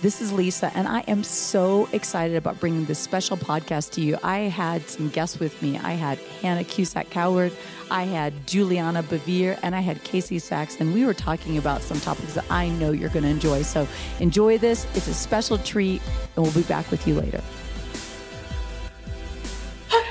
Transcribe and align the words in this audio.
This 0.00 0.20
is 0.20 0.32
Lisa, 0.32 0.70
and 0.76 0.86
I 0.86 1.00
am 1.08 1.24
so 1.24 1.88
excited 1.92 2.36
about 2.36 2.60
bringing 2.60 2.84
this 2.84 3.00
special 3.00 3.36
podcast 3.36 3.90
to 3.94 4.00
you. 4.00 4.16
I 4.22 4.42
had 4.42 4.88
some 4.88 5.08
guests 5.08 5.40
with 5.40 5.60
me. 5.60 5.76
I 5.76 5.94
had 5.94 6.18
Hannah 6.40 6.62
Cusack 6.62 7.10
Coward, 7.10 7.52
I 7.90 8.04
had 8.04 8.46
Juliana 8.46 9.02
Bevere, 9.02 9.58
and 9.60 9.74
I 9.74 9.80
had 9.80 10.04
Casey 10.04 10.38
Sachs, 10.38 10.76
and 10.78 10.94
we 10.94 11.04
were 11.04 11.14
talking 11.14 11.58
about 11.58 11.82
some 11.82 11.98
topics 11.98 12.34
that 12.34 12.44
I 12.48 12.68
know 12.68 12.92
you're 12.92 13.08
going 13.08 13.24
to 13.24 13.28
enjoy. 13.28 13.62
So 13.62 13.88
enjoy 14.20 14.56
this. 14.56 14.86
It's 14.94 15.08
a 15.08 15.14
special 15.14 15.58
treat, 15.58 16.00
and 16.36 16.44
we'll 16.44 16.54
be 16.54 16.62
back 16.62 16.88
with 16.92 17.04
you 17.08 17.14
later. 17.14 17.42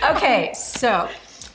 Okay, 0.09 0.53
so 0.53 1.09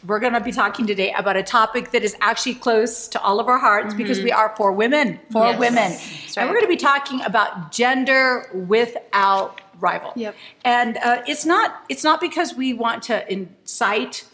we're 0.06 0.18
going 0.18 0.32
to 0.32 0.40
be 0.40 0.52
talking 0.52 0.86
today 0.86 1.12
about 1.12 1.36
a 1.36 1.42
topic 1.42 1.92
that 1.92 2.02
is 2.02 2.16
actually 2.20 2.54
close 2.54 3.08
to 3.08 3.20
all 3.20 3.40
of 3.40 3.48
our 3.48 3.58
hearts 3.58 3.88
mm-hmm. 3.88 3.98
because 3.98 4.20
we 4.20 4.32
are 4.32 4.54
for 4.56 4.72
women, 4.72 5.20
for 5.30 5.46
yes. 5.46 5.58
women. 5.58 5.92
Right. 5.92 6.34
And 6.38 6.48
we're 6.48 6.54
going 6.54 6.64
to 6.64 6.68
be 6.68 6.76
talking 6.76 7.22
about 7.22 7.72
gender 7.72 8.50
without 8.52 9.60
rival. 9.78 10.12
Yep. 10.16 10.34
And 10.64 10.96
uh, 10.98 11.22
it's 11.26 11.46
not 11.46 11.82
it's 11.88 12.04
not 12.04 12.20
because 12.20 12.54
we 12.54 12.72
want 12.72 13.04
to 13.04 13.32
incite 13.32 14.24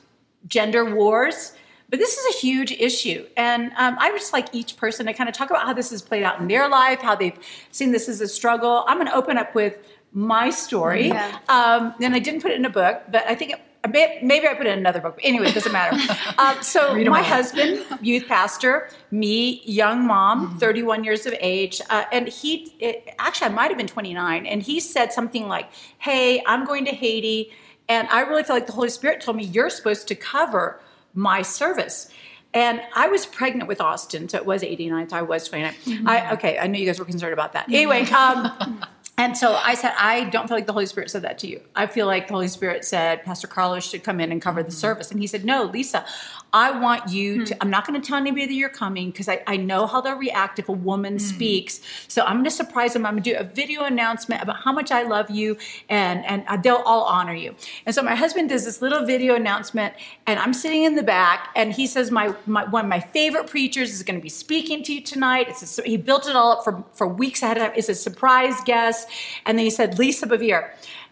gender 0.46 0.94
wars. 0.94 1.52
But 1.90 1.98
this 1.98 2.18
is 2.18 2.36
a 2.36 2.38
huge 2.38 2.70
issue. 2.72 3.26
And 3.34 3.72
um, 3.78 3.96
I 3.98 4.10
would 4.10 4.20
just 4.20 4.34
like 4.34 4.54
each 4.54 4.76
person 4.76 5.06
to 5.06 5.14
kind 5.14 5.26
of 5.26 5.34
talk 5.34 5.48
about 5.48 5.62
how 5.62 5.72
this 5.72 5.88
has 5.88 6.02
played 6.02 6.22
out 6.22 6.38
in 6.38 6.46
their 6.46 6.68
life, 6.68 7.00
how 7.00 7.14
they've 7.14 7.38
seen 7.70 7.92
this 7.92 8.10
as 8.10 8.20
a 8.20 8.28
struggle. 8.28 8.84
I'm 8.86 8.98
going 8.98 9.06
to 9.06 9.14
open 9.14 9.38
up 9.38 9.54
with 9.54 9.78
my 10.12 10.50
story. 10.50 11.08
Yeah. 11.08 11.38
Um, 11.48 11.94
and 12.02 12.14
I 12.14 12.18
didn't 12.18 12.42
put 12.42 12.50
it 12.50 12.56
in 12.56 12.66
a 12.66 12.70
book, 12.70 13.04
but 13.10 13.26
I 13.26 13.34
think 13.34 13.52
it 13.52 13.60
maybe 13.92 14.46
I 14.46 14.54
put 14.54 14.66
it 14.66 14.70
in 14.70 14.78
another 14.78 15.00
book. 15.00 15.16
But 15.16 15.24
anyway, 15.24 15.48
it 15.48 15.54
doesn't 15.54 15.72
matter. 15.72 15.96
Um, 16.38 16.62
so 16.62 16.94
my 17.06 17.22
husband, 17.22 17.84
youth 18.00 18.28
pastor, 18.28 18.90
me, 19.10 19.60
young 19.64 20.06
mom, 20.06 20.48
mm-hmm. 20.48 20.58
31 20.58 21.02
years 21.02 21.26
of 21.26 21.34
age, 21.40 21.80
uh, 21.90 22.04
and 22.12 22.28
he 22.28 22.74
it, 22.78 23.12
actually 23.18 23.48
I 23.48 23.54
might 23.54 23.68
have 23.68 23.76
been 23.76 23.88
29, 23.88 24.46
and 24.46 24.62
he 24.62 24.78
said 24.78 25.12
something 25.12 25.48
like, 25.48 25.68
"Hey, 25.98 26.42
I'm 26.46 26.64
going 26.64 26.84
to 26.84 26.92
Haiti, 26.92 27.50
and 27.88 28.06
I 28.08 28.20
really 28.20 28.44
feel 28.44 28.54
like 28.54 28.66
the 28.66 28.72
Holy 28.72 28.88
Spirit 28.90 29.20
told 29.20 29.36
me 29.36 29.44
you're 29.44 29.70
supposed 29.70 30.06
to 30.08 30.14
cover 30.14 30.80
my 31.14 31.42
service." 31.42 32.08
And 32.54 32.80
I 32.94 33.08
was 33.08 33.26
pregnant 33.26 33.68
with 33.68 33.80
Austin, 33.80 34.28
so 34.28 34.38
it 34.38 34.46
was 34.46 34.62
89. 34.62 35.10
So 35.10 35.16
I 35.16 35.22
was 35.22 35.46
29. 35.48 35.72
Mm-hmm. 35.72 36.08
I, 36.08 36.32
okay, 36.32 36.58
I 36.58 36.66
knew 36.66 36.78
you 36.78 36.86
guys 36.86 36.98
were 36.98 37.04
concerned 37.04 37.34
about 37.34 37.52
that. 37.52 37.68
Anyway, 37.68 38.02
um, 38.10 38.80
and 39.18 39.36
so 39.36 39.54
I 39.54 39.74
said, 39.74 39.92
I 39.98 40.24
don't 40.30 40.46
feel 40.46 40.56
like 40.56 40.66
the 40.66 40.72
Holy 40.72 40.86
Spirit 40.86 41.10
said 41.10 41.22
that 41.22 41.38
to 41.40 41.48
you. 41.48 41.60
I 41.74 41.88
feel 41.88 42.06
like 42.06 42.28
the 42.28 42.34
Holy 42.34 42.46
Spirit 42.46 42.84
said 42.84 43.24
Pastor 43.24 43.48
Carlos 43.48 43.84
should 43.84 44.04
come 44.04 44.20
in 44.20 44.30
and 44.30 44.40
cover 44.40 44.62
the 44.62 44.68
mm-hmm. 44.68 44.78
service. 44.78 45.10
And 45.10 45.18
he 45.18 45.26
said, 45.26 45.44
No, 45.44 45.64
Lisa, 45.64 46.06
I 46.52 46.78
want 46.78 47.10
you 47.10 47.44
to, 47.44 47.54
hmm. 47.54 47.58
I'm 47.60 47.70
not 47.70 47.86
going 47.86 48.00
to 48.00 48.06
tell 48.06 48.16
anybody 48.16 48.46
that 48.46 48.54
you're 48.54 48.68
coming 48.68 49.10
because 49.10 49.28
I, 49.28 49.42
I 49.46 49.56
know 49.56 49.86
how 49.86 50.00
they'll 50.00 50.16
react 50.16 50.58
if 50.58 50.68
a 50.68 50.72
woman 50.72 51.16
mm. 51.16 51.20
speaks. 51.20 51.80
So 52.08 52.22
I'm 52.22 52.36
going 52.36 52.44
to 52.44 52.50
surprise 52.50 52.94
them. 52.94 53.04
I'm 53.04 53.14
going 53.14 53.22
to 53.24 53.30
do 53.32 53.36
a 53.36 53.44
video 53.44 53.82
announcement 53.82 54.42
about 54.42 54.56
how 54.62 54.72
much 54.72 54.90
I 54.90 55.02
love 55.02 55.28
you 55.30 55.58
and, 55.90 56.24
and 56.24 56.44
uh, 56.46 56.56
they'll 56.56 56.82
all 56.86 57.04
honor 57.04 57.34
you. 57.34 57.54
And 57.84 57.94
so 57.94 58.02
my 58.02 58.14
husband 58.14 58.48
does 58.48 58.64
this 58.64 58.80
little 58.80 59.04
video 59.04 59.34
announcement 59.34 59.94
and 60.26 60.38
I'm 60.38 60.54
sitting 60.54 60.84
in 60.84 60.94
the 60.94 61.02
back 61.02 61.50
and 61.54 61.72
he 61.72 61.86
says, 61.86 62.10
my, 62.10 62.34
my 62.46 62.64
one 62.64 62.84
of 62.84 62.88
my 62.88 63.00
favorite 63.00 63.46
preachers 63.46 63.92
is 63.92 64.02
going 64.02 64.18
to 64.18 64.22
be 64.22 64.30
speaking 64.30 64.82
to 64.84 64.94
you 64.94 65.02
tonight. 65.02 65.48
It's 65.48 65.78
a, 65.78 65.82
he 65.82 65.98
built 65.98 66.28
it 66.28 66.34
all 66.34 66.52
up 66.52 66.64
for, 66.64 66.82
for 66.92 67.06
weeks 67.06 67.42
ahead 67.42 67.58
of 67.58 67.64
time. 67.64 67.72
It's 67.76 67.90
a 67.90 67.94
surprise 67.94 68.54
guest. 68.64 69.07
And 69.46 69.58
then 69.58 69.64
he 69.64 69.70
said, 69.70 69.98
Lisa 69.98 70.26
Bevere. 70.26 70.70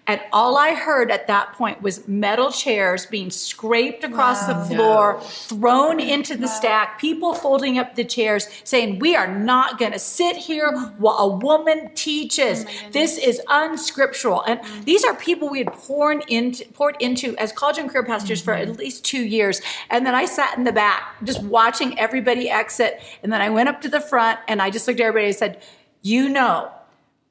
And 0.08 0.20
all 0.32 0.56
I 0.56 0.74
heard 0.74 1.10
at 1.10 1.26
that 1.26 1.54
point 1.54 1.82
was 1.82 2.06
metal 2.06 2.52
chairs 2.52 3.06
being 3.06 3.30
scraped 3.30 4.04
across 4.04 4.46
wow. 4.46 4.62
the 4.62 4.74
floor, 4.74 5.14
no. 5.14 5.20
thrown 5.20 5.98
into 5.98 6.36
the 6.36 6.46
wow. 6.46 6.52
stack, 6.52 7.00
people 7.00 7.34
folding 7.34 7.76
up 7.76 7.96
the 7.96 8.04
chairs, 8.04 8.46
saying, 8.62 9.00
We 9.00 9.16
are 9.16 9.26
not 9.26 9.80
going 9.80 9.90
to 9.92 9.98
sit 9.98 10.36
here 10.36 10.70
while 10.98 11.16
a 11.18 11.28
woman 11.36 11.90
teaches. 11.94 12.64
Oh 12.64 12.90
this 12.92 13.18
is 13.18 13.40
unscriptural. 13.48 14.42
And 14.42 14.60
mm-hmm. 14.60 14.84
these 14.84 15.04
are 15.04 15.14
people 15.14 15.48
we 15.48 15.58
had 15.58 15.72
poured 15.72 16.24
into, 16.28 16.64
poured 16.66 16.96
into 17.00 17.36
as 17.36 17.50
college 17.50 17.78
and 17.78 17.90
career 17.90 18.04
pastors 18.04 18.40
mm-hmm. 18.40 18.44
for 18.44 18.54
at 18.54 18.76
least 18.76 19.04
two 19.04 19.24
years. 19.24 19.60
And 19.90 20.06
then 20.06 20.14
I 20.14 20.26
sat 20.26 20.56
in 20.56 20.62
the 20.62 20.72
back 20.72 21.16
just 21.24 21.42
watching 21.42 21.98
everybody 21.98 22.48
exit. 22.48 23.00
And 23.24 23.32
then 23.32 23.42
I 23.42 23.50
went 23.50 23.68
up 23.68 23.80
to 23.80 23.88
the 23.88 24.00
front 24.00 24.38
and 24.46 24.62
I 24.62 24.70
just 24.70 24.86
looked 24.86 25.00
at 25.00 25.06
everybody 25.06 25.26
and 25.26 25.36
said, 25.36 25.62
You 26.02 26.28
know, 26.28 26.70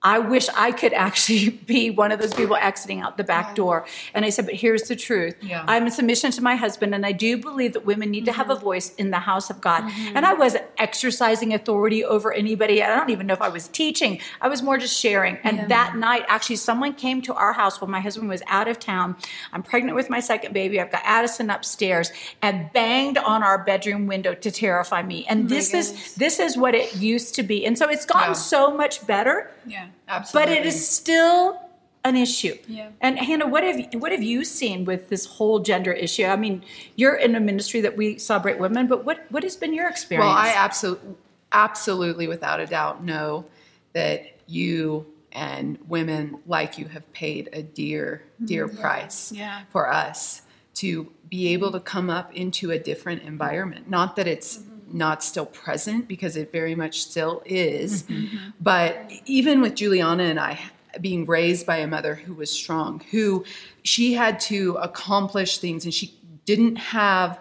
I 0.05 0.19
wish 0.19 0.47
I 0.55 0.71
could 0.71 0.93
actually 0.93 1.49
be 1.65 1.89
one 1.89 2.11
of 2.11 2.19
those 2.19 2.33
people 2.33 2.55
exiting 2.55 3.01
out 3.01 3.17
the 3.17 3.23
back 3.23 3.55
door. 3.55 3.87
And 4.13 4.23
I 4.23 4.29
said, 4.29 4.45
but 4.45 4.53
here's 4.53 4.83
the 4.83 4.95
truth. 4.95 5.35
Yeah. 5.41 5.65
I'm 5.67 5.87
in 5.87 5.91
submission 5.91 6.29
to 6.31 6.43
my 6.43 6.55
husband, 6.55 6.93
and 6.93 7.03
I 7.07 7.11
do 7.11 7.37
believe 7.37 7.73
that 7.73 7.85
women 7.85 8.11
need 8.11 8.19
mm-hmm. 8.19 8.25
to 8.27 8.33
have 8.33 8.51
a 8.51 8.53
mm-hmm. 8.53 8.63
voice 8.63 8.93
in 8.95 9.09
the 9.09 9.17
house 9.17 9.49
of 9.49 9.59
God. 9.61 9.81
Mm-hmm. 9.81 10.15
And 10.15 10.25
I 10.25 10.35
wasn't 10.35 10.65
exercising 10.77 11.55
authority 11.55 12.05
over 12.05 12.31
anybody. 12.31 12.83
I 12.83 12.95
don't 12.95 13.09
even 13.09 13.25
know 13.25 13.33
if 13.33 13.41
I 13.41 13.49
was 13.49 13.67
teaching. 13.67 14.21
I 14.41 14.47
was 14.47 14.61
more 14.61 14.77
just 14.77 14.95
sharing. 14.95 15.37
And 15.43 15.57
yeah. 15.57 15.67
that 15.67 15.95
night, 15.95 16.23
actually, 16.27 16.57
someone 16.57 16.93
came 16.93 17.23
to 17.23 17.33
our 17.33 17.53
house 17.53 17.81
while 17.81 17.89
my 17.89 17.99
husband 17.99 18.29
was 18.29 18.43
out 18.45 18.67
of 18.67 18.77
town. 18.77 19.15
I'm 19.53 19.63
pregnant 19.63 19.95
with 19.95 20.11
my 20.11 20.19
second 20.19 20.53
baby. 20.53 20.79
I've 20.79 20.91
got 20.91 21.01
Addison 21.03 21.49
upstairs 21.49 22.11
and 22.43 22.71
banged 22.73 23.17
on 23.17 23.41
our 23.41 23.63
bedroom 23.63 24.05
window 24.05 24.35
to 24.35 24.51
terrify 24.51 25.01
me. 25.01 25.25
And 25.27 25.45
oh 25.45 25.47
this 25.47 25.73
is 25.73 26.13
this 26.13 26.39
is 26.39 26.55
what 26.55 26.75
it 26.75 26.95
used 26.95 27.33
to 27.35 27.43
be. 27.43 27.65
And 27.65 27.75
so 27.75 27.89
it's 27.89 28.05
gotten 28.05 28.35
so 28.35 28.75
much 28.75 29.05
better. 29.07 29.49
Yeah 29.65 29.87
Absolutely. 30.07 30.53
But 30.53 30.59
it 30.59 30.65
is 30.65 30.87
still 30.87 31.59
an 32.03 32.15
issue. 32.15 32.55
Yeah. 32.67 32.89
And 33.01 33.17
Hannah, 33.17 33.47
what 33.47 33.63
have 33.63 33.79
you, 33.79 33.99
what 33.99 34.11
have 34.11 34.21
you 34.23 34.45
seen 34.45 34.85
with 34.85 35.09
this 35.09 35.25
whole 35.25 35.59
gender 35.59 35.91
issue? 35.91 36.25
I 36.25 36.35
mean, 36.35 36.63
you're 36.95 37.15
in 37.15 37.35
a 37.35 37.39
ministry 37.39 37.81
that 37.81 37.97
we 37.97 38.17
celebrate 38.19 38.59
women, 38.59 38.87
but 38.87 39.03
what 39.03 39.25
what 39.29 39.43
has 39.43 39.57
been 39.57 39.73
your 39.73 39.89
experience? 39.89 40.25
Well, 40.25 40.35
I 40.35 40.53
absolutely 40.55 41.15
absolutely 41.51 42.27
without 42.27 42.59
a 42.59 42.65
doubt 42.65 43.03
know 43.03 43.45
that 43.93 44.39
you 44.47 45.05
and 45.31 45.77
women 45.87 46.37
like 46.45 46.77
you 46.77 46.85
have 46.85 47.11
paid 47.11 47.49
a 47.53 47.63
dear 47.63 48.23
dear 48.45 48.67
mm-hmm. 48.67 48.81
price 48.81 49.31
yeah. 49.31 49.61
for 49.69 49.91
us 49.91 50.43
to 50.75 51.11
be 51.29 51.53
able 51.53 51.71
to 51.71 51.79
come 51.79 52.09
up 52.09 52.33
into 52.33 52.71
a 52.71 52.79
different 52.79 53.23
environment. 53.23 53.89
Not 53.89 54.15
that 54.17 54.27
it's 54.27 54.57
mm-hmm 54.57 54.74
not 54.91 55.23
still 55.23 55.45
present 55.45 56.07
because 56.07 56.35
it 56.35 56.51
very 56.51 56.75
much 56.75 57.01
still 57.01 57.41
is. 57.45 58.03
Mm-hmm. 58.03 58.37
But 58.59 59.11
even 59.25 59.61
with 59.61 59.75
Juliana 59.75 60.23
and 60.23 60.39
I 60.39 60.59
being 61.01 61.25
raised 61.25 61.65
by 61.65 61.77
a 61.77 61.87
mother 61.87 62.15
who 62.15 62.33
was 62.33 62.51
strong, 62.51 63.01
who 63.11 63.43
she 63.83 64.13
had 64.13 64.39
to 64.39 64.75
accomplish 64.75 65.57
things 65.57 65.85
and 65.85 65.93
she 65.93 66.17
didn't 66.45 66.77
have 66.77 67.39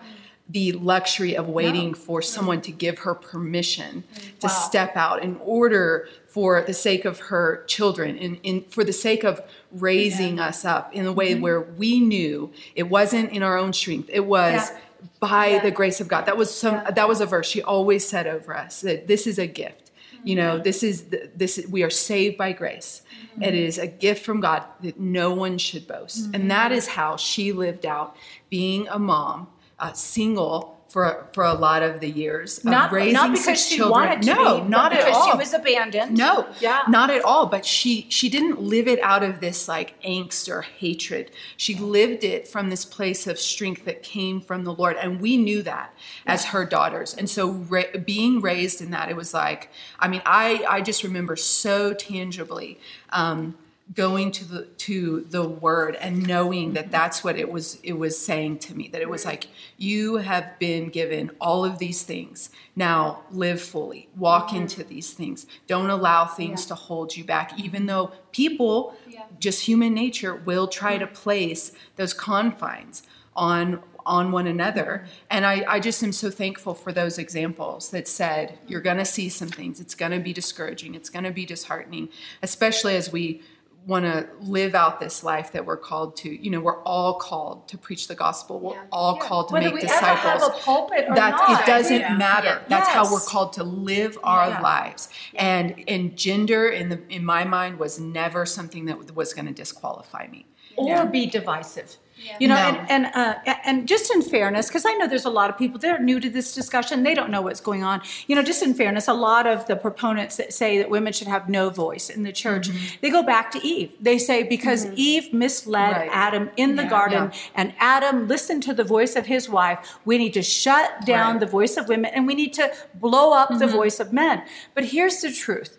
the 0.49 0.73
luxury 0.73 1.35
of 1.37 1.49
waiting 1.49 1.89
no. 1.89 1.95
for 1.95 2.21
someone 2.21 2.61
to 2.61 2.71
give 2.71 2.99
her 2.99 3.15
permission 3.15 4.05
to 4.41 4.49
step 4.49 4.95
out 4.95 5.23
in 5.23 5.37
order 5.39 6.07
for 6.29 6.61
the 6.63 6.75
sake 6.75 7.07
of 7.07 7.19
her 7.19 7.65
children 7.67 8.19
and 8.19 8.39
in, 8.43 8.63
for 8.65 8.85
the 8.85 8.93
sake 8.93 9.25
of 9.25 9.41
raising 9.73 10.37
yeah. 10.37 10.49
us 10.49 10.65
up 10.67 10.93
in 10.93 11.07
a 11.07 11.13
way 11.13 11.33
mm-hmm. 11.33 11.43
where 11.43 11.61
we 11.63 11.99
knew 11.99 12.53
it 12.75 12.83
wasn't 12.83 13.31
in 13.33 13.43
our 13.43 13.57
own 13.57 13.73
strength 13.73 14.11
it 14.13 14.27
was 14.27 14.71
yeah 14.71 14.79
by 15.21 15.49
yeah. 15.49 15.63
the 15.63 15.71
grace 15.71 16.01
of 16.01 16.09
God. 16.09 16.27
That 16.27 16.37
was 16.37 16.55
some 16.55 16.75
yeah. 16.75 16.91
that 16.91 17.09
was 17.09 17.21
a 17.21 17.27
verse 17.27 17.47
she 17.49 17.63
always 17.63 18.07
said 18.07 18.27
over 18.27 18.57
us 18.57 18.81
that 18.83 19.07
this 19.07 19.27
is 19.27 19.39
a 19.39 19.47
gift. 19.47 19.91
You 20.25 20.37
know, 20.37 20.59
this 20.59 20.83
is 20.83 21.05
this 21.35 21.65
we 21.71 21.83
are 21.83 21.91
saved 21.91 22.39
by 22.39 22.53
grace. 22.53 23.03
Mm-hmm. 23.33 23.43
It 23.43 23.55
is 23.55 23.79
a 23.79 23.87
gift 23.87 24.25
from 24.25 24.41
God 24.41 24.65
that 24.81 24.99
no 24.99 25.35
one 25.35 25.59
should 25.59 25.87
boast. 25.87 26.25
Mm-hmm. 26.25 26.35
And 26.35 26.51
that 26.51 26.73
is 26.73 26.87
how 26.87 27.17
she 27.17 27.53
lived 27.53 27.85
out 27.85 28.17
being 28.49 28.89
a 28.89 28.99
mom, 28.99 29.49
uh, 29.79 29.93
single 29.93 30.74
for 30.95 31.27
for 31.33 31.43
a 31.43 31.55
lot 31.55 31.83
of 31.83 31.99
the 31.99 32.09
years 32.09 32.59
of 32.59 32.67
not, 32.67 32.93
raising 32.93 33.15
not 33.15 33.33
because 33.33 33.67
she 33.67 33.79
children. 33.79 33.91
wanted 33.91 34.23
to 34.23 34.33
no, 34.33 34.61
be, 34.61 34.69
not 34.69 34.93
at 34.93 35.13
all. 35.13 35.29
She 35.29 35.37
was 35.37 35.53
abandoned. 35.53 36.17
No, 36.17 36.47
yeah, 36.61 36.83
not 36.89 37.11
at 37.11 37.25
all. 37.25 37.47
But 37.47 37.67
she 37.67 38.07
she 38.11 38.29
didn't 38.29 38.61
live 38.63 38.87
it 38.87 39.01
out 39.01 39.25
of 39.25 39.41
this 39.41 39.67
like 39.67 40.01
angst 40.03 40.49
or 40.49 40.63
hatred. 40.63 41.33
She 41.57 41.75
lived 41.75 42.23
it 42.23 42.47
from 42.47 42.71
this 42.71 42.85
place 42.85 43.27
of 43.27 43.41
strength 43.41 43.85
that 43.87 44.05
came 44.05 44.41
from 44.41 44.63
the 44.63 44.73
Lord, 44.73 44.97
and 44.97 45.21
we 45.21 45.37
knew 45.37 45.63
that 45.63 45.93
as 46.27 46.45
her 46.45 46.65
daughters. 46.65 47.13
And 47.13 47.29
so 47.29 47.51
ra- 47.51 47.99
being 48.05 48.41
raised 48.41 48.81
in 48.81 48.93
that, 48.93 49.11
it 49.11 49.17
was 49.17 49.35
like 49.35 49.71
I 49.99 50.07
mean, 50.07 50.23
I 50.25 50.65
I 50.69 50.81
just 50.81 51.03
remember 51.03 51.35
so 51.35 51.93
tangibly. 51.93 52.79
Um, 53.11 53.57
going 53.93 54.31
to 54.31 54.45
the 54.47 54.63
to 54.79 55.27
the 55.29 55.47
word 55.47 55.95
and 55.97 56.27
knowing 56.27 56.73
that 56.73 56.91
that's 56.91 57.23
what 57.23 57.37
it 57.37 57.51
was 57.53 57.79
it 57.83 57.93
was 57.93 58.19
saying 58.19 58.59
to 58.59 58.75
me 58.75 58.89
that 58.89 59.03
it 59.03 59.11
was 59.11 59.27
like 59.27 59.47
you 59.77 60.17
have 60.17 60.59
been 60.59 60.89
given 60.89 61.31
all 61.39 61.67
of 61.67 61.79
these 61.79 62.03
things 62.03 62.49
now 62.75 63.23
live 63.31 63.61
fully 63.61 64.09
walk 64.17 64.49
mm-hmm. 64.49 64.63
into 64.63 64.83
these 64.85 65.13
things 65.13 65.47
don't 65.67 65.91
allow 65.91 66.25
things 66.25 66.63
yeah. 66.63 66.69
to 66.69 66.75
hold 66.75 67.15
you 67.15 67.25
back 67.25 67.59
even 67.61 67.85
though 67.85 68.11
people 68.33 68.97
yeah. 69.07 69.25
just 69.39 69.67
human 69.67 69.93
nature 69.93 70.35
will 70.35 70.67
try 70.67 70.97
to 70.97 71.07
place 71.07 71.73
those 71.97 72.15
confines 72.15 73.03
on 73.37 73.83
on 74.07 74.31
one 74.33 74.47
another. 74.47 75.07
And 75.31 75.47
I, 75.47 75.65
I, 75.67 75.81
just 75.81 76.03
am 76.03 76.13
so 76.13 76.31
thankful 76.31 76.75
for 76.75 76.93
those 76.93 77.19
examples 77.19 77.91
that 77.91 78.07
said, 78.07 78.59
you're 78.67 78.81
going 78.81 78.99
to 78.99 79.05
see 79.05 79.29
some 79.29 79.49
things. 79.49 79.81
It's 79.81 79.95
going 79.95 80.13
to 80.13 80.19
be 80.19 80.33
discouraging. 80.33 80.95
It's 80.95 81.09
going 81.09 81.25
to 81.25 81.31
be 81.31 81.47
disheartening, 81.47 82.11
especially 82.43 82.97
as 82.97 83.11
we 83.11 83.43
want 83.87 84.05
to 84.05 84.27
live 84.41 84.75
out 84.75 84.99
this 84.99 85.23
life 85.23 85.53
that 85.53 85.65
we're 85.67 85.77
called 85.77 86.17
to. 86.17 86.29
You 86.43 86.51
know, 86.51 86.61
we're 86.61 86.83
all 86.85 87.15
called 87.15 87.69
to 87.69 87.77
preach 87.77 88.09
the 88.09 88.15
gospel. 88.15 88.59
We're 88.61 88.75
Yeah. 88.75 88.83
all 88.91 89.17
Yeah. 89.21 89.27
called 89.29 89.49
to 89.49 89.55
Whether 89.55 89.71
make 89.73 89.81
disciples. 89.83 90.09
ever 90.25 90.29
have 90.29 90.43
a 90.43 90.51
pulpit 90.51 91.05
or 91.09 91.15
that 91.15 91.61
it 91.61 91.67
doesn't 91.67 92.01
Yeah. 92.01 92.15
matter. 92.17 92.63
That's 92.69 92.89
how 92.89 93.11
we're 93.13 93.21
called 93.21 93.53
to 93.55 93.65
live 93.65 94.19
our 94.23 94.61
lives. 94.63 95.09
And 95.35 95.85
and 95.87 96.17
gender 96.17 96.67
in 96.69 96.89
the 96.89 97.01
in 97.11 97.25
my 97.25 97.45
mind 97.45 97.79
was 97.79 97.99
never 98.01 98.47
something 98.47 98.87
that 98.87 99.15
was 99.15 99.35
going 99.35 99.47
to 99.47 99.53
disqualify 99.53 100.27
me. 100.31 100.47
or 100.77 101.07
be 101.07 101.25
divisive. 101.27 101.99
Yeah. 102.17 102.37
You 102.39 102.49
know, 102.49 102.55
No. 102.55 102.61
and 102.61 102.91
and 102.91 103.15
uh, 103.15 103.55
and 103.65 103.89
just 103.89 104.15
in 104.15 104.23
fairness, 104.23 104.69
because 104.69 104.87
I 104.87 104.93
know 104.95 105.09
there's 105.09 105.25
a 105.25 105.31
lot 105.31 105.51
of 105.51 105.59
people 105.59 105.79
that 105.81 105.91
are 105.91 106.03
new 106.03 106.21
to 106.21 106.31
this 106.31 106.55
discussion. 106.55 107.03
They 107.03 107.15
don't 107.15 107.31
know 107.31 107.43
what's 107.43 107.61
going 107.61 107.83
on. 107.83 108.03
You 108.29 108.37
know, 108.37 108.43
just 108.43 108.63
in 108.63 108.73
fairness, 108.73 109.09
a 109.09 109.13
lot 109.13 109.47
of 109.47 109.67
the 109.67 109.77
proponents 109.77 110.37
that 110.37 110.53
say 110.53 110.79
that 110.79 110.89
women 110.91 111.13
should 111.13 111.27
have 111.29 111.49
no 111.49 111.71
voice 111.71 112.09
in 112.11 112.23
the 112.23 112.33
church, 112.33 112.69
mm-hmm. 112.69 112.97
they 113.01 113.11
go 113.11 113.23
back 113.23 113.51
to 113.53 113.67
Eve. 113.67 113.93
They 114.01 114.19
say 114.19 114.43
because 114.43 114.87
mm-hmm. 114.87 114.95
Eve 114.97 115.33
misled 115.33 115.97
Right. 115.97 116.11
Adam 116.13 116.51
in 116.57 116.77
the 116.77 116.85
garden, 116.85 117.31
Yeah. 117.33 117.39
and 117.57 117.75
Adam 117.79 118.29
listened 118.29 118.63
to 118.65 118.75
the 118.75 118.85
voice 118.85 119.17
of 119.17 119.27
his 119.27 119.49
wife. 119.49 119.99
We 120.05 120.17
need 120.17 120.35
to 120.35 120.43
shut 120.43 121.05
down 121.05 121.33
Right. 121.35 121.41
the 121.41 121.47
voice 121.47 121.77
of 121.77 121.89
women, 121.89 122.13
and 122.15 122.27
we 122.27 122.35
need 122.35 122.53
to 122.55 122.73
blow 122.95 123.33
up 123.33 123.49
the 123.49 123.67
mm-hmm. 123.67 123.75
voice 123.75 123.99
of 124.01 124.13
men. 124.13 124.45
But 124.75 124.85
here's 124.87 125.21
the 125.21 125.33
truth. 125.33 125.79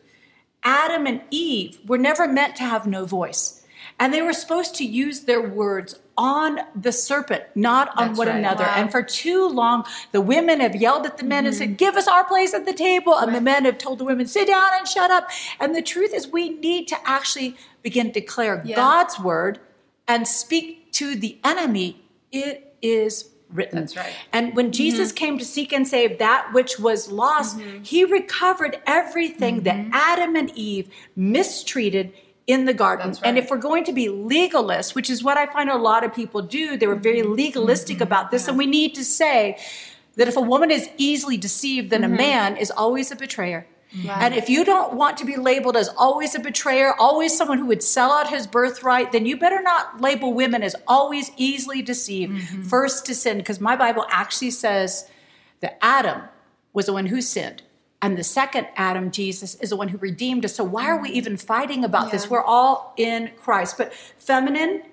Adam 0.64 1.06
and 1.06 1.22
Eve 1.31 1.80
were 1.86 1.98
never 1.98 2.28
meant 2.28 2.56
to 2.58 2.64
have 2.64 2.86
no 2.88 3.06
voice. 3.06 3.62
And 4.00 4.14
they 4.14 4.22
were 4.22 4.34
supposed 4.34 4.76
to 4.76 4.86
use 4.86 5.22
their 5.22 5.42
words 5.42 6.00
on 6.18 6.60
the 6.76 6.92
serpent, 6.92 7.44
not 7.56 7.90
on 7.98 8.10
That's 8.10 8.18
one 8.18 8.28
right. 8.28 8.38
another. 8.38 8.64
Wow. 8.64 8.74
And 8.78 8.92
for 8.92 9.04
too 9.04 9.48
long, 9.48 9.86
the 10.12 10.22
women 10.22 10.60
have 10.60 10.76
yelled 10.76 11.06
at 11.06 11.18
the 11.18 11.26
men 11.26 11.46
and 11.46 11.54
mm-hmm. 11.54 11.72
said, 11.72 11.78
Give 11.78 11.96
us 11.96 12.08
our 12.08 12.24
place 12.24 12.54
at 12.54 12.66
the 12.66 12.74
table. 12.74 13.16
And 13.18 13.36
the 13.36 13.42
men 13.42 13.66
have 13.66 13.78
told 13.78 14.00
the 14.00 14.06
women, 14.06 14.28
Sit 14.28 14.48
down 14.48 14.70
and 14.78 14.88
shut 14.88 15.12
up. 15.12 15.30
And 15.60 15.76
the 15.76 15.82
truth 15.82 16.14
is, 16.14 16.28
we 16.28 16.50
need 16.50 16.88
to 16.90 16.98
actually 17.06 17.58
begin 17.82 18.08
to 18.08 18.14
declare 18.14 18.62
Yeah. 18.66 18.76
God's 18.76 19.20
word 19.20 19.60
and 20.08 20.28
speak 20.28 20.92
to 20.94 21.16
the 21.16 21.38
enemy. 21.44 22.06
It 22.31 22.76
is 22.81 23.30
written. 23.50 23.80
That's 23.80 23.96
right. 23.96 24.14
And 24.31 24.56
when 24.56 24.68
mm-hmm. 24.68 24.72
Jesus 24.74 25.12
came 25.12 25.38
to 25.38 25.46
seek 25.46 25.74
and 25.74 25.88
save 25.88 26.20
that 26.20 26.52
which 26.54 26.80
was 26.80 27.12
lost, 27.12 27.58
mm-hmm. 27.58 27.84
he 27.84 28.04
recovered 28.04 28.80
everything 28.86 29.62
that 29.62 29.88
Adam 29.92 30.36
and 30.36 30.52
Eve 30.56 30.90
mistreated 31.16 32.14
in 32.47 32.65
the 32.65 32.74
garden. 32.74 33.07
That's 33.07 33.21
And 33.21 33.38
if 33.38 33.50
we're 33.50 33.57
going 33.57 33.83
to 33.86 33.94
be 33.94 34.07
legalists, 34.07 34.94
which 34.94 35.09
is 35.09 35.24
what 35.24 35.38
I 35.38 35.45
find 35.45 35.69
a 35.69 35.77
lot 35.77 36.03
of 36.03 36.13
people 36.13 36.42
do, 36.42 36.77
they 36.77 36.88
were 36.88 36.95
very 36.95 37.21
mm-hmm. 37.21 37.33
legalistic 37.33 37.97
mm-hmm. 37.97 38.03
about 38.03 38.31
this. 38.31 38.47
And 38.47 38.57
we 38.57 38.68
need 38.68 38.94
to 38.95 39.03
say 39.03 39.57
that 40.15 40.27
if 40.27 40.38
a 40.38 40.42
woman 40.42 40.71
is 40.71 40.89
easily 40.97 41.38
deceived, 41.38 41.89
then 41.89 42.03
a 42.03 42.07
mm-hmm. 42.07 42.18
man 42.18 42.57
is 42.57 42.71
always 42.71 43.12
a 43.12 43.15
betrayer. 43.15 43.68
And 44.09 44.33
if 44.33 44.50
you 44.50 44.65
don't 44.65 44.95
want 44.95 45.18
to 45.19 45.25
be 45.25 45.38
labeled 45.38 45.77
as 45.77 45.88
always 45.88 46.36
a 46.36 46.39
betrayer, 46.39 46.94
always 47.00 47.36
someone 47.36 47.59
who 47.59 47.65
would 47.68 47.81
sell 47.81 48.12
out 48.12 48.30
his 48.30 48.45
birthright, 48.45 49.13
then 49.13 49.25
you 49.25 49.38
better 49.38 49.62
not 49.62 50.01
label 50.01 50.33
women 50.33 50.63
as 50.63 50.75
always 50.86 51.31
easily 51.38 51.81
deceived, 51.81 52.68
first 52.68 53.06
to 53.06 53.15
sin, 53.15 53.38
because 53.38 53.62
my 53.62 53.77
Bible 53.77 54.06
actually 54.09 54.51
says 54.51 55.09
that 55.62 55.77
Adam 55.81 56.24
was 56.74 56.88
the 56.88 56.94
one 56.94 57.06
who 57.06 57.21
sinned. 57.21 57.63
And 58.06 58.16
the 58.16 58.24
second 58.24 58.68
Adam, 58.75 59.10
Jesus, 59.10 59.56
is 59.56 59.72
the 59.72 59.75
one 59.75 59.88
who 59.88 59.98
redeemed 59.98 60.46
us. 60.46 60.54
So 60.54 60.63
why 60.63 60.86
are 60.86 61.02
we 61.02 61.10
mm. 61.10 61.16
even 61.16 61.38
fighting 61.38 61.84
about 61.84 62.12
this? 62.12 62.30
We're 62.30 62.44
all 62.44 62.94
in 62.98 63.31
Christ. 63.36 63.80
But 63.80 63.96
feminine 63.96 64.84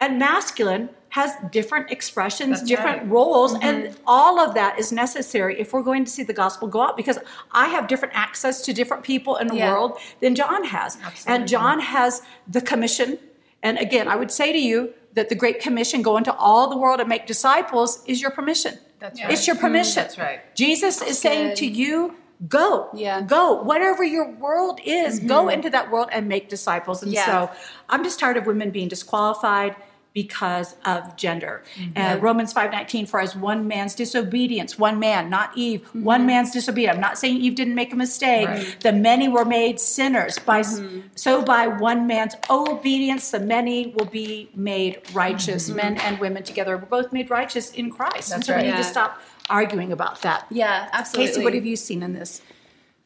and 0.00 0.18
masculine 0.18 0.88
has 1.10 1.34
different 1.50 1.90
expressions, 1.90 2.60
That's 2.60 2.62
different 2.70 3.02
right. 3.02 3.10
roles, 3.10 3.52
and 3.52 3.84
mm-hmm. 3.84 4.02
all 4.06 4.40
of 4.40 4.54
that 4.54 4.78
is 4.78 4.90
necessary 4.90 5.60
if 5.60 5.74
we're 5.74 5.82
going 5.82 6.06
to 6.06 6.10
see 6.10 6.22
the 6.22 6.32
gospel 6.32 6.66
go 6.66 6.80
out. 6.80 6.96
Because 6.96 7.18
I 7.50 7.68
have 7.68 7.88
different 7.88 8.14
access 8.16 8.62
to 8.62 8.72
different 8.72 9.02
people 9.02 9.36
in 9.36 9.48
the 9.48 9.56
Yeah. 9.56 9.70
world 9.70 9.98
than 10.20 10.34
John 10.34 10.64
has, 10.64 10.96
Absolutely. 11.04 11.34
and 11.34 11.46
John 11.46 11.78
has 11.78 12.22
the 12.48 12.62
commission. 12.62 13.18
And 13.62 13.76
again, 13.76 14.08
I 14.08 14.16
would 14.16 14.30
say 14.30 14.50
to 14.50 14.58
you 14.58 14.94
that 15.12 15.28
the 15.28 15.34
Great 15.34 15.60
Commission, 15.60 16.00
go 16.00 16.16
into 16.16 16.34
all 16.36 16.70
the 16.70 16.78
world 16.78 17.00
and 17.00 17.08
make 17.10 17.26
disciples, 17.26 18.02
is 18.06 18.22
your 18.22 18.30
permission. 18.30 18.78
That's 18.98 19.20
It's 19.20 19.28
right. 19.28 19.46
your 19.48 19.56
mm, 19.56 19.60
permission. 19.60 20.02
That's 20.02 20.16
right. 20.16 20.56
Jesus 20.56 21.02
is 21.02 21.18
saying 21.18 21.56
to 21.56 21.66
you, 21.66 22.16
go. 22.48 22.88
Yeah. 22.94 23.22
Go. 23.22 23.62
Whatever 23.62 24.04
your 24.04 24.30
world 24.30 24.80
is, 24.84 25.20
go 25.20 25.42
mm-hmm. 25.42 25.50
into 25.50 25.70
that 25.70 25.90
world 25.90 26.08
and 26.12 26.28
make 26.28 26.48
disciples. 26.48 27.02
And 27.02 27.12
Yeah. 27.12 27.26
so 27.26 27.50
I'm 27.88 28.02
just 28.02 28.18
tired 28.18 28.36
of 28.36 28.46
women 28.46 28.70
being 28.70 28.88
disqualified 28.88 29.76
because 30.14 30.76
of 30.84 31.16
gender. 31.16 31.62
And 31.94 32.22
Romans 32.22 32.52
5:19 32.52 33.06
for 33.08 33.20
as 33.20 33.34
one 33.34 33.66
man's 33.66 33.94
disobedience, 33.94 34.78
one 34.78 34.98
man, 34.98 35.30
not 35.30 35.52
Eve, 35.56 35.82
mm-hmm. 35.82 36.04
one 36.04 36.26
man's 36.26 36.50
disobedience. 36.50 36.94
I'm 36.94 37.00
not 37.00 37.18
saying 37.18 37.38
Eve 37.38 37.54
didn't 37.54 37.74
make 37.74 37.92
a 37.92 37.96
mistake. 37.96 38.48
Right. 38.48 38.76
The 38.80 38.92
many 38.92 39.28
were 39.28 39.44
made 39.44 39.80
sinners. 39.80 40.38
By 40.38 40.60
mm-hmm. 40.60 41.00
so 41.14 41.42
by 41.42 41.66
one 41.66 42.06
man's 42.06 42.34
obedience 42.50 43.30
the 43.30 43.40
many 43.40 43.88
will 43.88 44.06
be 44.06 44.50
made 44.54 45.00
righteous. 45.14 45.68
Men 45.70 45.96
and 45.98 46.18
women 46.18 46.42
together 46.42 46.76
were 46.76 46.86
both 46.86 47.12
made 47.12 47.30
righteous 47.30 47.72
in 47.72 47.90
Christ. 47.90 48.32
and 48.32 48.44
so 48.44 48.52
right. 48.52 48.64
we 48.64 48.70
need 48.70 48.76
to 48.76 48.84
stop 48.84 49.20
arguing 49.48 49.92
about 49.92 50.22
that. 50.22 50.46
Yeah, 50.50 50.88
absolutely. 50.92 51.32
Casey, 51.32 51.44
what 51.44 51.54
have 51.54 51.66
you 51.66 51.76
seen 51.76 52.02
in 52.02 52.12
this? 52.12 52.42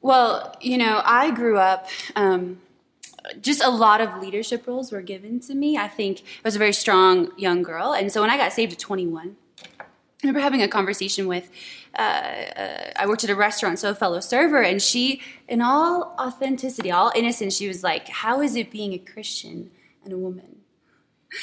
Well, 0.03 0.55
you 0.61 0.79
know, 0.79 1.01
I 1.05 1.31
grew 1.31 1.59
up. 1.59 1.89
Um, 2.15 2.61
just 3.41 3.63
a 3.63 3.71
lot 3.71 4.01
of 4.01 4.21
leadership 4.23 4.67
roles 4.67 4.93
were 4.93 5.03
given 5.03 5.41
to 5.41 5.55
me. 5.55 5.77
I 5.77 5.89
think 5.89 6.21
I 6.21 6.23
was 6.45 6.57
a 6.57 6.59
very 6.59 6.73
strong 6.73 7.31
young 7.37 7.63
girl, 7.63 7.93
and 7.93 8.11
so 8.13 8.21
when 8.21 8.31
I 8.31 8.37
got 8.37 8.53
saved 8.53 8.73
at 8.73 8.79
21, 8.79 9.37
I 9.79 9.85
remember 10.23 10.41
having 10.41 10.63
a 10.63 10.69
conversation 10.69 11.27
with. 11.27 11.51
Uh, 11.99 12.03
uh, 12.03 12.91
I 12.97 13.07
worked 13.07 13.25
at 13.25 13.31
a 13.31 13.35
restaurant, 13.35 13.79
so 13.79 13.89
a 13.91 13.95
fellow 13.95 14.21
server, 14.21 14.63
and 14.63 14.83
she, 14.83 15.23
in 15.49 15.63
all 15.63 16.15
authenticity, 16.21 16.91
all 16.91 17.11
innocence, 17.15 17.57
she 17.57 17.69
was 17.69 17.83
like, 17.83 18.09
"How 18.09 18.43
is 18.43 18.55
it 18.55 18.71
being 18.71 18.93
a 18.93 18.99
Christian 18.99 19.71
and 20.05 20.13
a 20.13 20.19
woman?" 20.19 20.57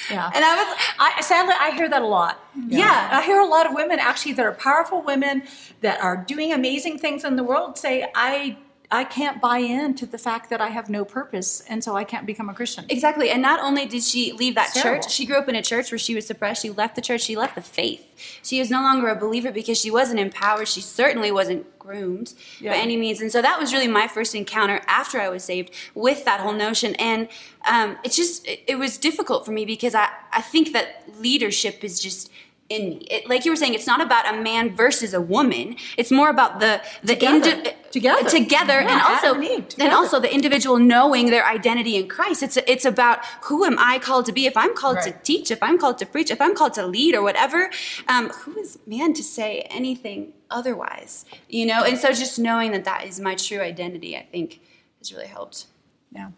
Yeah. 0.09 0.31
And 0.33 0.43
I 0.43 0.55
was, 0.55 0.77
I, 0.99 1.21
sadly, 1.21 1.53
I 1.59 1.71
hear 1.71 1.89
that 1.89 2.01
a 2.01 2.07
lot. 2.07 2.39
Yeah. 2.67 3.09
I 3.11 3.21
hear 3.23 3.39
a 3.39 3.45
lot 3.45 3.65
of 3.65 3.73
women 3.73 3.99
actually 3.99 4.33
that 4.33 4.45
are 4.45 4.53
powerful 4.53 5.01
women 5.01 5.43
that 5.81 6.01
are 6.01 6.17
doing 6.17 6.51
amazing 6.51 6.99
things 6.99 7.23
in 7.23 7.35
the 7.35 7.43
world 7.43 7.77
say, 7.77 8.09
I, 8.15 8.57
I 8.93 9.03
can't 9.05 9.41
buy 9.41 9.57
into 9.57 10.05
the 10.05 10.19
fact 10.19 10.51
that 10.51 10.61
I 10.61 10.67
have 10.67 10.87
no 10.87 11.03
purpose, 11.03 11.61
and 11.67 11.83
so 11.83 11.95
I 11.95 12.03
can't 12.03 12.27
become 12.27 12.47
a 12.47 12.53
Christian. 12.53 12.85
Exactly. 12.89 13.31
And 13.31 13.41
not 13.41 13.59
only 13.59 13.87
did 13.87 14.03
she 14.03 14.33
leave 14.33 14.53
that 14.53 14.71
terrible. 14.73 15.01
church, 15.01 15.11
she 15.11 15.25
grew 15.25 15.37
up 15.37 15.49
in 15.49 15.55
a 15.55 15.63
church 15.63 15.91
where 15.91 15.97
she 15.97 16.13
was 16.13 16.27
suppressed. 16.27 16.61
She 16.61 16.69
left 16.69 16.95
the 16.95 17.01
church. 17.01 17.21
She 17.21 17.35
left 17.35 17.55
the 17.55 17.61
faith. 17.61 18.05
She 18.43 18.59
is 18.59 18.69
no 18.69 18.81
longer 18.81 19.07
a 19.07 19.15
believer 19.15 19.51
because 19.51 19.79
she 19.79 19.89
wasn't 19.89 20.19
empowered. 20.19 20.67
She 20.67 20.79
certainly 20.81 21.31
wasn't 21.31 21.79
groomed 21.79 22.33
Yeah. 22.59 22.73
by 22.73 22.77
any 22.77 22.95
means. 22.95 23.19
And 23.19 23.31
so 23.31 23.41
that 23.41 23.59
was 23.59 23.73
really 23.73 23.87
my 23.87 24.07
first 24.07 24.35
encounter 24.35 24.79
after 24.87 25.19
I 25.19 25.27
was 25.29 25.43
saved 25.43 25.71
with 25.95 26.23
that 26.25 26.39
whole 26.39 26.53
notion. 26.53 26.93
And 26.95 27.29
um, 27.67 27.97
it's 28.03 28.15
just, 28.15 28.47
it, 28.47 28.61
it 28.67 28.75
was 28.75 28.99
difficult 28.99 29.43
for 29.43 29.51
me 29.51 29.65
because 29.65 29.95
I, 29.95 30.09
I 30.31 30.41
think 30.41 30.71
that 30.73 31.03
leadership 31.19 31.83
is 31.83 31.99
just 31.99 32.29
in 32.75 32.81
me. 32.89 32.95
It, 33.15 33.29
like 33.31 33.45
you 33.45 33.51
were 33.51 33.55
saying, 33.63 33.73
it's 33.79 33.87
not 33.93 34.01
about 34.01 34.23
a 34.33 34.35
man 34.49 34.75
versus 34.75 35.13
a 35.13 35.21
woman. 35.21 35.75
It's 35.97 36.11
more 36.19 36.29
about 36.29 36.59
the 36.59 36.81
the 37.03 37.13
Together. 37.15 37.49
indi- 37.51 37.71
Together. 37.91 38.29
together, 38.29 38.77
Yeah, 38.81 38.91
and 38.93 39.01
also 39.09 39.27
Adam 39.35 39.41
and 39.41 39.51
Eve, 39.51 39.65
and 39.83 39.93
also 39.93 40.19
the 40.19 40.33
individual 40.33 40.77
knowing 40.93 41.25
their 41.35 41.45
identity 41.57 41.95
in 41.95 42.07
Christ. 42.15 42.41
It's 42.41 42.57
it's 42.73 42.85
about 42.85 43.17
who 43.47 43.57
am 43.69 43.77
I 43.77 43.99
called 43.99 44.25
to 44.25 44.31
be? 44.31 44.43
If 44.47 44.57
I'm 44.63 44.73
called 44.75 44.99
to 45.07 45.11
teach, 45.29 45.51
if 45.51 45.61
I'm 45.67 45.77
called 45.77 45.97
to 45.99 46.05
preach, 46.13 46.29
if 46.31 46.41
I'm 46.41 46.55
called 46.55 46.73
to 46.79 46.85
lead 46.95 47.13
or 47.13 47.21
whatever, 47.21 47.69
um, 48.13 48.29
who 48.29 48.51
is 48.63 48.79
man 48.87 49.13
to 49.13 49.23
say 49.23 49.49
anything 49.79 50.33
otherwise? 50.49 51.25
You 51.49 51.65
know, 51.67 51.83
and 51.83 51.97
so 51.99 52.07
just 52.13 52.39
knowing 52.39 52.71
that 52.71 52.83
that 52.85 53.05
is 53.05 53.19
my 53.19 53.35
true 53.35 53.59
identity, 53.61 54.17
I 54.17 54.23
think, 54.33 54.59
has 54.99 55.13
really 55.13 55.27
helped. 55.27 55.67
Yeah. 56.11 56.29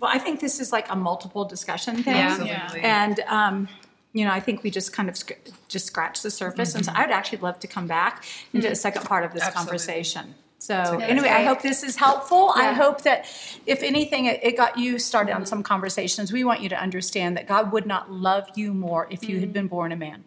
Well, 0.00 0.10
I 0.16 0.18
think 0.18 0.40
this 0.40 0.60
is 0.60 0.72
like 0.72 0.86
a 0.90 0.96
multiple 0.96 1.44
discussion 1.44 2.02
thing. 2.04 2.14
Yeah. 2.16 2.38
Absolutely. 2.38 2.80
And, 2.82 3.20
um, 3.26 3.68
you 4.16 4.24
know, 4.24 4.32
I 4.32 4.40
think 4.40 4.62
we 4.62 4.70
just 4.70 4.94
kind 4.94 5.08
of 5.10 5.16
sc- 5.16 5.50
just 5.68 5.86
scratched 5.86 6.22
the 6.22 6.30
surface. 6.30 6.74
And 6.74 6.84
so 6.84 6.90
mm-hmm. 6.90 7.02
I'd 7.02 7.10
actually 7.10 7.38
love 7.38 7.60
to 7.60 7.66
come 7.66 7.86
back 7.86 8.24
into 8.54 8.66
a 8.66 8.70
mm-hmm. 8.70 8.76
second 8.76 9.04
part 9.04 9.24
of 9.24 9.34
this 9.34 9.42
Absolutely. 9.42 9.66
conversation. 9.66 10.34
So 10.58 10.72
that's 10.72 11.02
anyway, 11.02 11.28
I 11.28 11.44
hope 11.44 11.60
this 11.60 11.82
is 11.82 11.96
helpful. 11.96 12.50
I 12.54 12.72
hope 12.72 13.02
that 13.02 13.26
if 13.66 13.82
anything, 13.82 14.24
it, 14.24 14.40
it 14.42 14.56
got 14.56 14.78
you 14.78 14.98
started 14.98 15.34
on 15.34 15.44
some 15.44 15.62
conversations. 15.62 16.32
We 16.32 16.44
want 16.44 16.62
you 16.62 16.68
to 16.70 16.80
understand 16.80 17.36
that 17.36 17.46
God 17.46 17.72
would 17.72 17.86
not 17.86 18.10
love 18.10 18.48
you 18.56 18.72
more 18.72 19.06
if 19.10 19.28
you 19.28 19.38
had 19.38 19.52
been 19.52 19.66
born 19.68 19.92
a 19.92 19.96
man, 19.96 20.24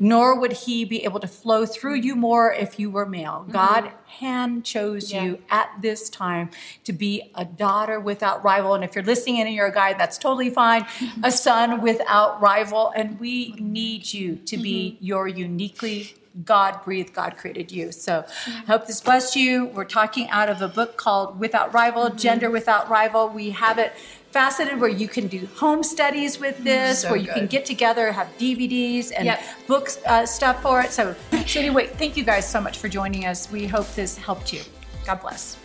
nor 0.00 0.38
would 0.40 0.52
He 0.52 0.84
be 0.84 1.04
able 1.04 1.20
to 1.20 1.28
flow 1.28 1.64
through 1.64 1.94
you 1.94 2.16
more 2.16 2.52
if 2.52 2.78
you 2.80 2.90
were 2.90 3.06
male. 3.06 3.46
God 3.48 3.92
hand 4.06 4.64
chose 4.64 5.12
Yeah. 5.12 5.22
you 5.22 5.42
at 5.48 5.70
this 5.80 6.10
time 6.10 6.50
to 6.84 6.92
be 6.92 7.30
a 7.36 7.44
daughter 7.44 8.00
without 8.00 8.42
rival. 8.44 8.74
And 8.74 8.82
if 8.82 8.96
you're 8.96 9.04
listening 9.04 9.36
in 9.36 9.46
and 9.46 9.54
you're 9.54 9.66
a 9.66 9.72
guy, 9.72 9.92
that's 9.92 10.18
totally 10.18 10.50
fine. 10.50 10.86
A 11.22 11.30
son 11.30 11.80
without 11.82 12.40
rival. 12.42 12.92
And 12.96 13.18
we 13.20 13.54
need 13.60 14.12
you 14.12 14.36
to 14.46 14.56
be 14.56 14.98
your 15.00 15.28
uniquely 15.28 16.14
God 16.44 16.82
breathed, 16.84 17.12
God 17.12 17.36
created 17.36 17.72
you. 17.72 17.92
So 17.92 18.24
I 18.46 18.50
hope 18.66 18.86
this 18.86 19.00
blessed 19.00 19.36
you. 19.36 19.66
We're 19.66 19.84
talking 19.84 20.28
out 20.30 20.48
of 20.48 20.62
a 20.62 20.68
book 20.68 20.96
called 20.96 21.38
Without 21.38 21.74
Rival, 21.74 22.10
Gender 22.10 22.50
Without 22.50 22.88
Rival. 22.88 23.28
We 23.28 23.50
have 23.50 23.78
it 23.78 23.92
faceted 24.30 24.78
where 24.78 24.90
you 24.90 25.08
can 25.08 25.26
do 25.26 25.46
home 25.56 25.82
studies 25.82 26.38
with 26.38 26.62
this, 26.62 27.00
So 27.00 27.10
where 27.10 27.18
you 27.18 27.28
can 27.28 27.46
get 27.46 27.64
together, 27.64 28.12
have 28.12 28.28
DVDs 28.38 29.10
and 29.16 29.24
Yep. 29.26 29.40
books, 29.66 29.98
uh, 30.06 30.26
stuff 30.26 30.62
for 30.62 30.82
it. 30.82 30.92
So, 30.92 31.14
so 31.46 31.60
anyway, 31.60 31.86
thank 31.86 32.16
you 32.16 32.24
guys 32.24 32.48
so 32.48 32.60
much 32.60 32.78
for 32.78 32.88
joining 32.88 33.24
us. 33.26 33.50
We 33.50 33.66
hope 33.66 33.92
this 33.94 34.16
helped 34.18 34.52
you. 34.52 34.60
God 35.06 35.20
bless. 35.20 35.56